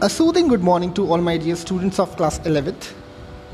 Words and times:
A 0.00 0.08
soothing 0.08 0.46
good 0.46 0.62
morning 0.62 0.94
to 0.94 1.10
all 1.10 1.18
my 1.18 1.36
dear 1.36 1.56
students 1.56 1.98
of 1.98 2.16
class 2.16 2.38
11th. 2.50 2.92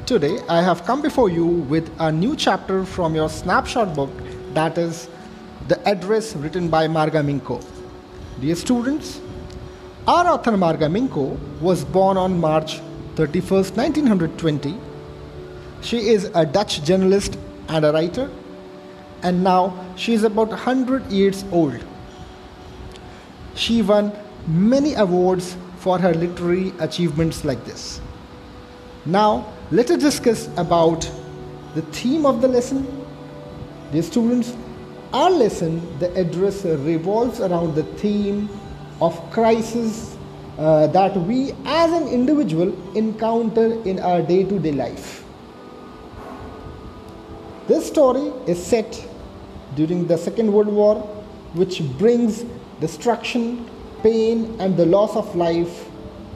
Today 0.04 0.41
I 0.46 0.61
have 0.61 0.85
come 0.85 1.01
before 1.01 1.30
you 1.30 1.46
with 1.46 1.91
a 1.98 2.12
new 2.12 2.37
chapter 2.37 2.85
from 2.85 3.14
your 3.14 3.30
snapshot 3.30 3.95
book 3.96 4.11
that 4.53 4.77
is 4.77 5.09
The 5.68 5.80
Address 5.89 6.36
written 6.36 6.68
by 6.68 6.86
Marga 6.86 7.22
Minco. 7.25 7.64
Dear 8.43 8.57
students, 8.57 9.22
our 10.07 10.27
author 10.27 10.50
Marga 10.50 10.91
Minco 10.96 11.39
was 11.62 11.82
born 11.82 12.18
on 12.18 12.39
March 12.39 12.82
31st, 13.14 13.79
1920. 13.79 14.79
She 15.81 16.08
is 16.11 16.25
a 16.35 16.45
Dutch 16.45 16.85
journalist 16.85 17.39
and 17.68 17.86
a 17.86 17.93
writer 17.93 18.31
and 19.22 19.43
now 19.43 19.72
she 19.96 20.13
is 20.13 20.25
about 20.25 20.49
100 20.49 21.11
years 21.11 21.43
old. 21.50 21.82
She 23.54 23.81
won 23.81 24.13
many 24.46 24.94
awards 24.94 25.57
for 25.79 25.98
her 25.98 26.14
literary 26.14 26.72
achievements 26.80 27.44
like 27.44 27.64
this. 27.64 28.00
Now, 29.07 29.52
let 29.71 29.90
us 29.90 30.02
discuss 30.02 30.48
about 30.57 31.11
the 31.75 31.82
theme 31.82 32.25
of 32.25 32.41
the 32.41 32.48
lesson. 32.48 32.86
Dear 33.92 34.02
students, 34.02 34.55
our 35.12 35.30
lesson, 35.30 35.98
the 35.98 36.12
address 36.14 36.64
revolves 36.64 37.41
around 37.41 37.75
the 37.75 37.84
theme 38.02 38.48
of 39.00 39.19
crisis 39.30 40.16
uh, 40.58 40.86
that 40.88 41.16
we 41.16 41.52
as 41.64 41.92
an 41.92 42.08
individual 42.08 42.72
encounter 42.97 43.80
in 43.83 43.98
our 44.00 44.22
day 44.22 44.44
to 44.44 44.58
day 44.58 44.72
life. 44.72 45.24
This 47.66 47.86
story 47.86 48.33
is 48.47 48.64
set 48.64 49.06
during 49.74 50.06
the 50.06 50.19
Second 50.19 50.52
World 50.52 50.69
War, 50.69 50.97
which 51.55 51.83
brings 51.98 52.44
destruction, 52.80 53.69
pain, 54.05 54.55
and 54.60 54.77
the 54.77 54.86
loss 54.86 55.16
of 55.16 55.34
life, 55.34 55.84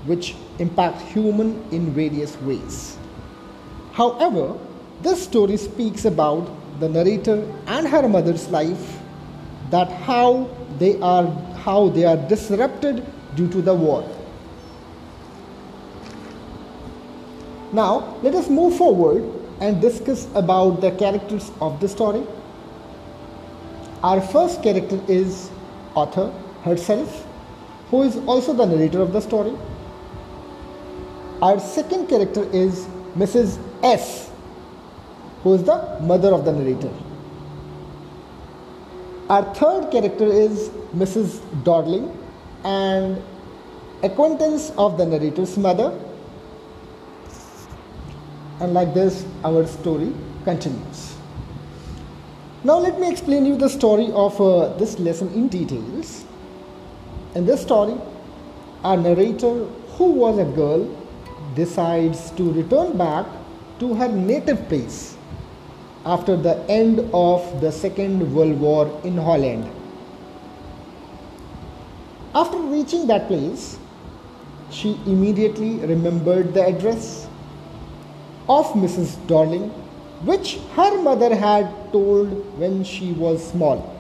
which 0.07 0.35
impact 0.59 1.03
human 1.03 1.63
in 1.71 1.93
various 1.93 2.37
ways. 2.41 2.97
However, 3.93 4.59
this 5.03 5.23
story 5.23 5.57
speaks 5.57 6.05
about 6.05 6.49
the 6.81 6.89
narrator 6.89 7.47
and 7.67 7.87
her 7.87 8.09
mother's 8.09 8.49
life, 8.49 8.99
that 9.71 9.93
how 9.93 10.49
they 10.79 10.99
are 11.01 11.27
how 11.67 11.89
they 11.91 12.05
are 12.05 12.17
disrupted 12.17 13.05
due 13.37 13.49
to 13.49 13.61
the 13.61 13.75
war. 13.75 14.03
Now, 17.73 18.17
let 18.23 18.35
us 18.35 18.49
move 18.49 18.77
forward 18.77 19.23
and 19.61 19.81
discuss 19.83 20.27
about 20.35 20.81
the 20.81 20.93
characters 20.93 21.51
of 21.61 21.81
the 21.81 21.89
story. 21.89 22.27
Our 24.03 24.23
first 24.23 24.63
character 24.63 24.99
is 25.07 25.51
author 25.95 26.33
herself, 26.63 27.27
who 27.91 28.03
is 28.03 28.17
also 28.27 28.53
the 28.53 28.67
narrator 28.67 29.01
of 29.01 29.13
the 29.13 29.21
story. 29.21 29.53
Our 31.41 31.59
second 31.59 32.09
character 32.09 32.45
is 32.53 32.87
Mrs. 33.17 33.59
S, 33.83 34.31
who 35.43 35.55
is 35.55 35.63
the 35.65 35.99
mother 36.01 36.35
of 36.35 36.45
the 36.45 36.53
narrator. 36.53 36.93
Our 39.31 39.55
third 39.55 39.91
character 39.91 40.27
is 40.27 40.71
Mrs. 40.95 41.41
Dodling, 41.63 42.17
and 42.65 43.23
acquaintance 44.03 44.71
of 44.77 44.99
the 44.99 45.07
narrator's 45.07 45.57
mother. 45.57 45.93
And 48.61 48.75
like 48.75 48.95
this, 48.95 49.25
our 49.45 49.67
story 49.67 50.13
continues. 50.45 51.15
Now, 52.65 52.79
let 52.79 52.99
me 52.99 53.09
explain 53.09 53.47
you 53.47 53.57
the 53.57 53.69
story 53.69 54.11
of 54.13 54.41
uh, 54.41 54.77
this 54.79 54.99
lesson 54.99 55.33
in 55.33 55.49
details. 55.49 56.25
In 57.39 57.47
this 57.47 57.61
story, 57.63 57.95
our 58.83 58.97
narrator, 58.97 59.65
who 59.97 60.07
was 60.11 60.39
a 60.39 60.45
girl, 60.45 60.89
decides 61.55 62.33
to 62.33 62.51
return 62.53 62.97
back 62.99 63.27
to 63.79 63.95
her 63.95 64.09
native 64.09 64.69
place 64.69 65.17
after 66.05 66.37
the 66.37 66.57
end 66.69 66.99
of 67.15 67.61
the 67.61 67.71
Second 67.71 68.35
World 68.35 68.59
War 68.61 69.01
in 69.05 69.17
Holland. 69.17 69.71
After 72.35 72.59
reaching 72.59 73.07
that 73.07 73.29
place, 73.29 73.79
she 74.73 74.99
immediately 75.07 75.77
remembered 75.93 76.55
the 76.55 76.67
address 76.67 77.29
of 78.49 78.67
Mrs. 78.73 79.15
Darling 79.29 79.69
which 80.25 80.59
her 80.75 81.01
mother 81.03 81.37
had 81.37 81.71
told 81.93 82.35
when 82.59 82.83
she 82.83 83.13
was 83.13 83.49
small. 83.53 83.98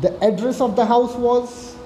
The 0.00 0.18
address 0.24 0.60
of 0.60 0.74
the 0.74 0.86
house 0.86 1.14
was 1.14 1.76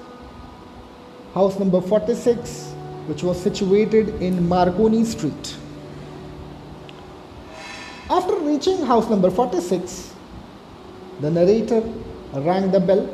house 1.33 1.59
number 1.59 1.81
46, 1.81 2.71
which 3.07 3.23
was 3.23 3.41
situated 3.41 4.21
in 4.21 4.47
Marconi 4.47 5.03
Street. 5.03 5.55
After 8.09 8.35
reaching 8.37 8.85
house 8.85 9.09
number 9.09 9.29
46, 9.29 10.13
the 11.19 11.29
narrator 11.29 11.81
rang 12.33 12.71
the 12.71 12.79
bell 12.79 13.09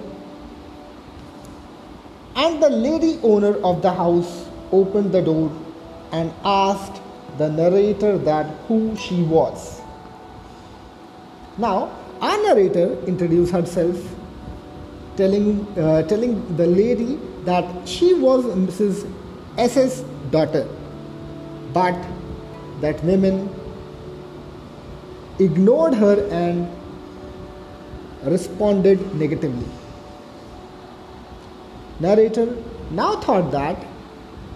and 2.36 2.62
the 2.62 2.70
lady 2.70 3.20
owner 3.24 3.56
of 3.64 3.82
the 3.82 3.92
house 3.92 4.48
opened 4.72 5.12
the 5.12 5.22
door 5.22 5.52
and 6.12 6.32
asked 6.44 7.02
the 7.38 7.50
narrator 7.50 8.18
that 8.20 8.46
who 8.68 8.96
she 8.96 9.22
was. 9.24 9.82
Now, 11.58 11.92
our 12.22 12.38
narrator 12.44 13.00
introduced 13.06 13.52
herself, 13.52 13.98
telling, 15.18 15.68
uh, 15.78 16.04
telling 16.04 16.58
the 16.58 16.68
lady 16.68 17.20
that 17.46 17.88
she 17.88 18.14
was 18.14 18.46
Mrs. 18.46 19.10
S.'s 19.58 20.02
daughter, 20.32 20.68
but 21.74 21.96
that 22.82 23.04
woman 23.04 23.50
ignored 25.40 25.94
her 25.94 26.28
and 26.30 26.68
responded 28.24 29.14
negatively. 29.16 29.68
Narrator 32.00 32.56
now 32.92 33.20
thought 33.20 33.52
that 33.52 33.86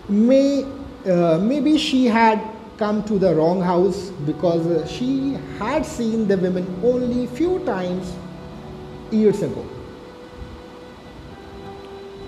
may, 0.10 0.66
uh, 1.06 1.38
maybe 1.40 1.78
she 1.78 2.06
had 2.06 2.42
come 2.78 3.04
to 3.04 3.18
the 3.18 3.34
wrong 3.34 3.62
house 3.62 4.10
because 4.26 4.90
she 4.90 5.34
had 5.58 5.86
seen 5.86 6.28
the 6.28 6.38
women 6.38 6.66
only 6.84 7.26
few 7.28 7.60
times 7.66 8.14
years 9.12 9.42
ago. 9.42 9.66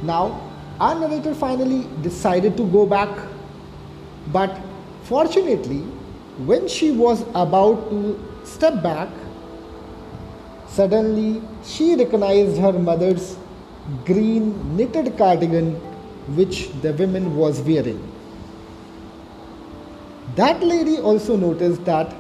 Now, 0.01 0.41
our 0.79 0.97
narrator 0.99 1.33
finally 1.35 1.87
decided 2.01 2.55
to 2.57 2.65
go 2.71 2.85
back, 2.85 3.09
but 4.31 4.57
fortunately, 5.03 5.79
when 6.45 6.67
she 6.67 6.91
was 6.91 7.23
about 7.35 7.89
to 7.89 8.17
step 8.45 8.81
back, 8.81 9.09
suddenly 10.67 11.41
she 11.65 11.95
recognized 11.95 12.57
her 12.57 12.73
mother's 12.73 13.37
green 14.05 14.77
knitted 14.77 15.17
cardigan 15.17 15.75
which 16.35 16.69
the 16.81 16.93
woman 16.93 17.35
was 17.35 17.59
wearing. 17.61 17.99
That 20.35 20.63
lady 20.63 20.97
also 20.99 21.35
noticed 21.35 21.83
that 21.85 22.15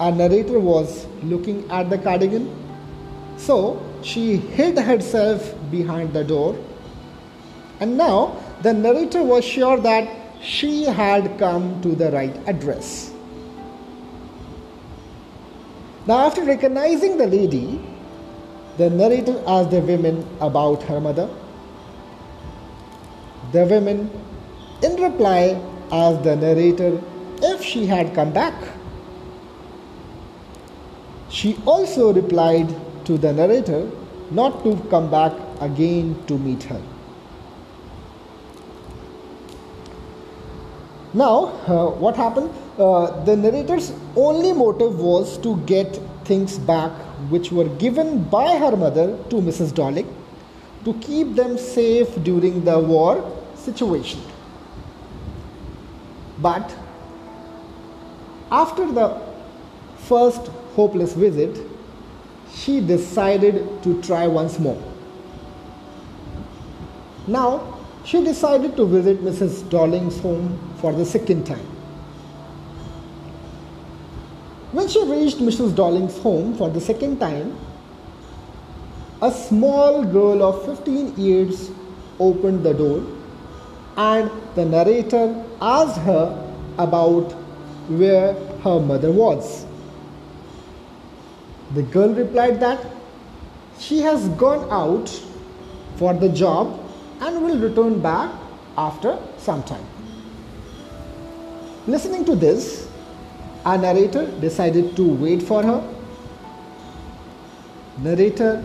our 0.00 0.10
narrator 0.10 0.58
was 0.58 1.06
looking 1.22 1.70
at 1.70 1.90
the 1.90 1.98
cardigan, 1.98 2.50
so 3.36 3.80
she 4.02 4.36
hid 4.36 4.78
herself 4.78 5.54
behind 5.70 6.12
the 6.12 6.24
door. 6.24 6.56
And 7.80 7.96
now 7.96 8.36
the 8.62 8.72
narrator 8.72 9.22
was 9.22 9.44
sure 9.44 9.78
that 9.80 10.08
she 10.42 10.84
had 10.84 11.38
come 11.38 11.80
to 11.82 11.94
the 11.94 12.10
right 12.10 12.36
address. 12.46 13.12
Now, 16.06 16.26
after 16.26 16.42
recognizing 16.42 17.18
the 17.18 17.26
lady, 17.26 17.80
the 18.78 18.88
narrator 18.88 19.42
asked 19.46 19.70
the 19.70 19.80
women 19.80 20.26
about 20.40 20.82
her 20.84 21.00
mother. 21.00 21.28
The 23.52 23.66
women, 23.66 24.10
in 24.82 24.96
reply, 25.02 25.60
asked 25.92 26.22
the 26.24 26.36
narrator 26.36 27.00
if 27.42 27.62
she 27.62 27.86
had 27.86 28.14
come 28.14 28.32
back. 28.32 28.54
She 31.28 31.58
also 31.66 32.12
replied 32.12 32.74
to 33.04 33.18
the 33.18 33.32
narrator 33.32 33.90
not 34.30 34.64
to 34.64 34.76
come 34.90 35.10
back 35.10 35.32
again 35.60 36.24
to 36.26 36.38
meet 36.38 36.62
her. 36.64 36.80
Now, 41.18 41.46
uh, 41.66 41.90
what 42.02 42.14
happened? 42.14 42.50
Uh, 42.78 43.24
the 43.24 43.34
narrator's 43.36 43.92
only 44.14 44.52
motive 44.52 45.00
was 45.00 45.36
to 45.38 45.56
get 45.66 45.96
things 46.24 46.58
back 46.58 46.92
which 47.28 47.50
were 47.50 47.68
given 47.84 48.22
by 48.22 48.56
her 48.56 48.76
mother 48.76 49.06
to 49.30 49.36
Mrs. 49.36 49.74
Darling 49.74 50.14
to 50.84 50.94
keep 51.00 51.34
them 51.34 51.58
safe 51.58 52.14
during 52.22 52.64
the 52.64 52.78
war 52.78 53.14
situation. 53.56 54.20
But 56.40 56.72
after 58.52 58.86
the 58.92 59.20
first 60.10 60.46
hopeless 60.76 61.14
visit, 61.14 61.58
she 62.54 62.80
decided 62.80 63.82
to 63.82 64.00
try 64.02 64.28
once 64.28 64.60
more. 64.60 64.80
Now, 67.26 67.77
she 68.08 68.24
decided 68.24 68.74
to 68.74 68.86
visit 68.86 69.22
Mrs. 69.22 69.68
Darling's 69.68 70.18
home 70.20 70.58
for 70.80 70.94
the 70.94 71.04
second 71.04 71.44
time. 71.46 71.66
When 74.72 74.88
she 74.88 75.02
reached 75.04 75.40
Mrs. 75.40 75.74
Darling's 75.76 76.16
home 76.16 76.56
for 76.56 76.70
the 76.70 76.80
second 76.80 77.18
time, 77.20 77.58
a 79.20 79.30
small 79.30 80.04
girl 80.04 80.42
of 80.42 80.64
15 80.64 81.16
years 81.18 81.70
opened 82.18 82.64
the 82.64 82.72
door 82.72 83.04
and 83.98 84.30
the 84.54 84.64
narrator 84.64 85.44
asked 85.60 86.00
her 86.00 86.54
about 86.78 87.32
where 87.90 88.32
her 88.64 88.80
mother 88.80 89.12
was. 89.12 89.66
The 91.74 91.82
girl 91.82 92.14
replied 92.14 92.58
that 92.60 92.86
she 93.78 94.00
has 94.00 94.30
gone 94.30 94.66
out 94.70 95.08
for 95.96 96.14
the 96.14 96.30
job 96.30 96.87
and 97.20 97.42
will 97.42 97.58
return 97.58 98.00
back 98.00 98.30
after 98.76 99.18
some 99.38 99.62
time. 99.62 99.84
Listening 101.86 102.24
to 102.24 102.34
this, 102.36 102.88
our 103.64 103.78
narrator 103.78 104.26
decided 104.40 104.94
to 104.96 105.02
wait 105.02 105.42
for 105.42 105.62
her. 105.62 105.82
Narrator 107.98 108.62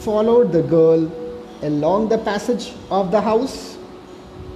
followed 0.00 0.52
the 0.52 0.62
girl 0.62 1.10
along 1.62 2.08
the 2.08 2.18
passage 2.18 2.72
of 2.90 3.10
the 3.10 3.20
house 3.20 3.76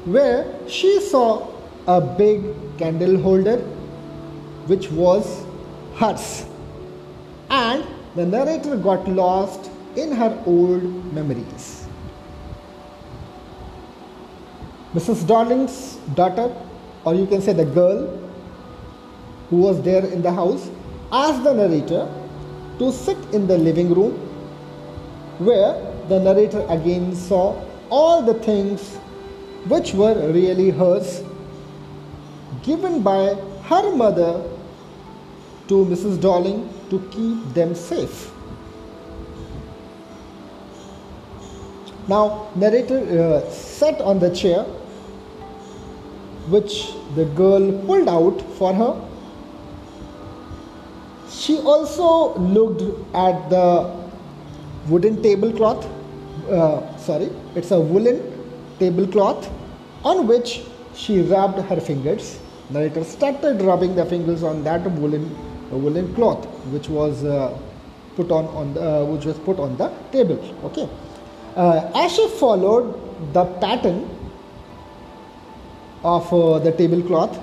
where 0.05 0.46
she 0.69 1.00
saw 1.00 1.49
a 1.87 2.00
big 2.00 2.43
candle 2.79 3.19
holder 3.19 3.58
which 4.67 4.90
was 4.90 5.44
hers 5.96 6.44
and 7.50 7.84
the 8.17 8.26
narrator 8.26 8.76
got 8.76 9.08
lost 9.08 9.70
in 9.96 10.12
her 10.12 10.43
old 10.46 10.82
memories. 11.14 11.85
Mrs. 14.96 15.26
Darling's 15.26 15.96
daughter, 16.14 16.50
or 17.04 17.14
you 17.14 17.26
can 17.26 17.43
say 17.43 17.52
the 17.52 17.66
girl 17.66 18.19
who 19.50 19.56
was 19.56 19.82
there 19.82 20.06
in 20.06 20.22
the 20.22 20.32
house, 20.32 20.70
asked 21.12 21.44
the 21.44 21.52
narrator 21.52 22.08
to 22.78 22.90
sit 22.90 23.19
in 23.34 23.46
the 23.46 23.58
living 23.58 23.93
room 23.93 24.14
where 25.38 25.75
the 26.08 26.19
narrator 26.19 26.64
again 26.70 27.14
saw 27.14 27.62
all 27.90 28.22
the 28.22 28.32
things 28.46 28.94
which 29.69 29.93
were 29.93 30.14
really 30.32 30.70
hers 30.70 31.22
given 32.62 33.02
by 33.02 33.34
her 33.64 33.94
mother 33.94 34.43
to 35.69 35.84
Mrs. 35.93 36.19
Darling 36.22 36.72
to 36.88 37.00
keep 37.10 37.52
them 37.52 37.75
safe. 37.75 38.32
Now, 42.08 42.48
narrator 42.54 42.98
uh, 43.44 43.50
sat 43.50 44.00
on 44.00 44.20
the 44.20 44.34
chair 44.34 44.64
which 46.48 46.93
the 47.14 47.25
girl 47.25 47.72
pulled 47.87 48.08
out 48.08 48.40
for 48.58 48.72
her. 48.75 48.93
She 51.31 51.58
also 51.58 52.38
looked 52.38 52.82
at 53.14 53.50
the 53.50 53.93
wooden 54.88 55.22
tablecloth. 55.22 55.87
Uh, 56.48 56.96
sorry, 56.96 57.31
it's 57.54 57.70
a 57.70 57.81
woolen 57.81 58.20
tablecloth 58.78 59.50
on 60.04 60.26
which 60.26 60.62
she 60.94 61.20
rubbed 61.22 61.58
her 61.58 61.81
fingers. 61.81 62.38
The 62.69 62.81
narrator 62.81 63.04
started 63.04 63.62
rubbing 63.62 63.94
the 63.94 64.04
fingers 64.04 64.43
on 64.43 64.64
that 64.64 64.90
woolen 64.93 65.34
woolen 65.70 66.14
cloth 66.14 66.44
which 66.72 66.88
was 66.88 67.25
uh, 67.25 67.56
put 68.14 68.31
on, 68.31 68.46
on 68.46 68.75
the, 68.75 68.82
uh, 68.82 69.04
which 69.04 69.25
was 69.25 69.38
put 69.38 69.58
on 69.58 69.76
the 69.76 69.88
table. 70.10 70.38
Okay. 70.64 70.88
Uh, 71.54 71.90
as 71.94 72.12
she 72.14 72.28
followed 72.28 72.94
the 73.32 73.44
pattern 73.60 74.08
of 76.14 76.32
uh, 76.32 76.58
the 76.61 76.73
tablecloth, 76.73 77.38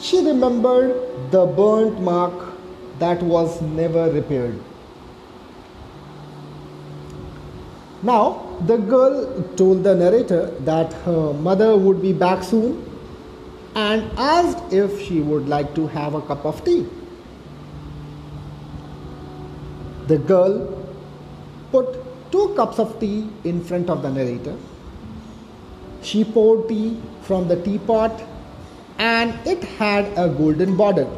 she 0.00 0.24
remembered 0.26 1.30
the 1.30 1.46
burnt 1.46 2.00
mark 2.00 2.34
that 2.98 3.22
was 3.22 3.62
never 3.62 4.10
repaired. 4.10 4.58
Now, 8.02 8.56
the 8.66 8.78
girl 8.78 9.42
told 9.56 9.84
the 9.84 9.94
narrator 9.94 10.46
that 10.70 10.92
her 11.04 11.32
mother 11.32 11.76
would 11.76 12.00
be 12.02 12.12
back 12.12 12.42
soon 12.42 12.86
and 13.74 14.10
asked 14.18 14.72
if 14.72 15.00
she 15.02 15.20
would 15.20 15.48
like 15.48 15.74
to 15.74 15.86
have 15.86 16.14
a 16.14 16.22
cup 16.22 16.44
of 16.44 16.64
tea. 16.64 16.86
The 20.08 20.18
girl 20.18 20.54
put 21.70 22.32
two 22.32 22.52
cups 22.56 22.78
of 22.78 22.98
tea 22.98 23.28
in 23.44 23.62
front 23.62 23.90
of 23.90 24.02
the 24.02 24.10
narrator. 24.10 24.56
She 26.02 26.24
poured 26.24 26.68
tea 26.68 27.00
from 27.30 27.46
the 27.46 27.56
teapot 27.64 28.22
and 28.98 29.34
it 29.46 29.64
had 29.80 30.06
a 30.22 30.28
golden 30.28 30.76
border 30.76 31.08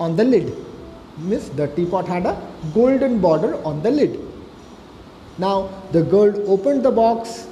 on 0.00 0.16
the 0.16 0.24
lid. 0.24 0.48
Miss, 1.18 1.48
the 1.60 1.68
teapot 1.76 2.08
had 2.08 2.26
a 2.26 2.34
golden 2.74 3.20
border 3.20 3.52
on 3.64 3.82
the 3.82 3.90
lid. 3.90 4.18
Now 5.38 5.68
the 5.92 6.02
girl 6.02 6.50
opened 6.50 6.82
the 6.82 6.90
box. 6.90 7.46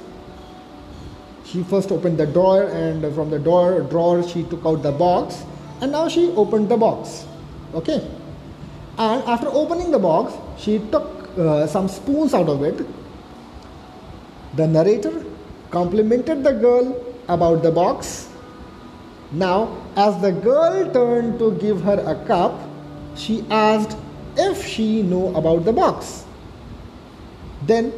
She 1.45 1.63
first 1.63 1.91
opened 1.91 2.17
the 2.17 2.25
drawer 2.25 2.63
and 2.63 3.15
from 3.15 3.29
the 3.29 3.39
door 3.39 3.81
drawer 3.93 4.27
she 4.27 4.43
took 4.43 4.65
out 4.65 4.83
the 4.83 4.91
box 4.91 5.43
and 5.79 5.91
now 5.93 6.09
she 6.09 6.27
opened 6.43 6.67
the 6.67 6.77
box. 6.77 7.25
Okay. 7.73 7.99
And 8.97 9.23
after 9.23 9.47
opening 9.47 9.91
the 9.91 9.99
box, 9.99 10.33
she 10.57 10.79
took 10.91 11.09
uh, 11.37 11.65
some 11.67 11.87
spoons 11.87 12.33
out 12.33 12.49
of 12.49 12.61
it. 12.63 12.85
The 14.55 14.67
narrator 14.67 15.25
complimented 15.71 16.43
the 16.43 16.53
girl 16.53 17.14
about 17.27 17.63
the 17.63 17.71
box. 17.71 18.29
Now, 19.31 19.75
as 19.95 20.21
the 20.21 20.31
girl 20.31 20.91
turned 20.91 21.39
to 21.39 21.51
give 21.57 21.81
her 21.81 21.99
a 22.05 22.15
cup, 22.25 22.59
she 23.15 23.45
asked 23.49 23.97
if 24.37 24.65
she 24.65 25.01
knew 25.01 25.27
about 25.35 25.65
the 25.65 25.73
box. 25.73 26.25
Then, 27.63 27.93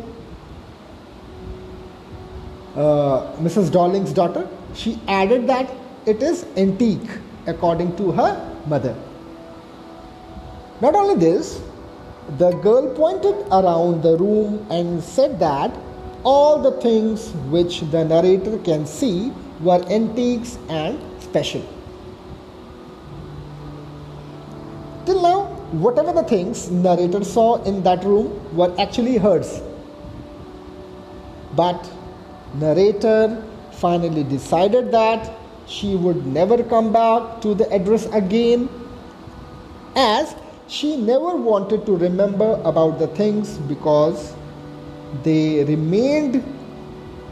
uh, 2.75 3.35
Mrs. 3.37 3.71
Darling's 3.71 4.13
daughter, 4.13 4.47
she 4.73 4.99
added 5.07 5.47
that 5.47 5.69
it 6.05 6.23
is 6.23 6.45
antique 6.55 7.09
according 7.47 7.95
to 7.97 8.11
her 8.11 8.61
mother. 8.67 8.95
Not 10.79 10.95
only 10.95 11.15
this, 11.15 11.61
the 12.37 12.51
girl 12.51 12.93
pointed 12.93 13.35
around 13.51 14.03
the 14.03 14.15
room 14.17 14.65
and 14.69 15.03
said 15.03 15.39
that 15.39 15.71
all 16.23 16.59
the 16.61 16.71
things 16.81 17.31
which 17.55 17.81
the 17.91 18.03
narrator 18.03 18.57
can 18.59 18.85
see 18.85 19.31
were 19.61 19.83
antiques 19.89 20.57
and 20.69 20.99
special. 21.21 21.65
Till 25.05 25.21
now, 25.21 25.45
whatever 25.71 26.13
the 26.13 26.23
things 26.23 26.69
narrator 26.69 27.23
saw 27.23 27.63
in 27.63 27.83
that 27.83 28.03
room 28.03 28.55
were 28.55 28.73
actually 28.79 29.17
hers. 29.17 29.61
But 31.55 31.89
narrator 32.55 33.43
finally 33.71 34.23
decided 34.23 34.91
that 34.91 35.33
she 35.67 35.95
would 35.95 36.25
never 36.25 36.63
come 36.63 36.91
back 36.93 37.41
to 37.41 37.53
the 37.53 37.71
address 37.73 38.05
again 38.07 38.69
as 39.95 40.35
she 40.67 40.97
never 40.97 41.35
wanted 41.35 41.85
to 41.85 41.95
remember 41.95 42.59
about 42.63 42.99
the 42.99 43.07
things 43.07 43.57
because 43.57 44.33
they 45.23 45.63
remained 45.63 46.43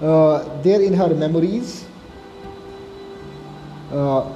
uh, 0.01 0.61
there 0.61 0.81
in 0.81 0.93
her 0.93 1.13
memories 1.13 1.85
uh, 3.91 4.29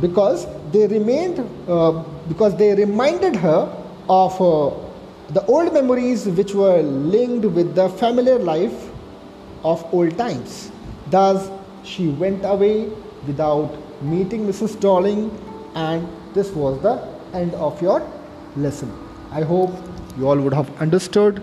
because 0.00 0.46
they 0.72 0.86
remained 0.86 1.40
uh, 1.68 1.92
because 2.28 2.56
they 2.56 2.74
reminded 2.74 3.36
her 3.36 3.70
of 4.08 4.40
uh, 4.40 4.70
the 5.30 5.44
old 5.46 5.72
memories 5.72 6.26
which 6.26 6.54
were 6.54 6.82
linked 6.82 7.44
with 7.44 7.74
the 7.74 7.88
familiar 7.88 8.38
life 8.38 8.90
of 9.64 9.84
old 9.94 10.16
times 10.18 10.70
thus 11.10 11.50
she 11.84 12.08
went 12.08 12.44
away 12.44 12.88
without 13.26 13.70
meeting 14.02 14.46
mrs 14.46 14.78
darling 14.80 15.30
and 15.74 16.06
this 16.34 16.50
was 16.52 16.80
the 16.82 16.94
end 17.34 17.54
of 17.54 17.80
your 17.80 18.06
lesson. 18.56 18.92
I 19.30 19.42
hope 19.42 19.70
you 20.18 20.28
all 20.28 20.38
would 20.38 20.52
have 20.52 20.70
understood. 20.80 21.42